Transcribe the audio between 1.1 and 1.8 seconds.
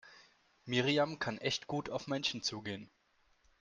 kann echt